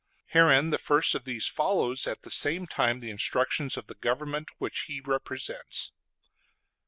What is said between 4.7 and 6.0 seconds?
he represents.